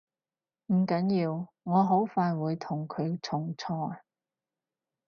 [0.73, 4.01] 唔緊要，我好快會同佢重賽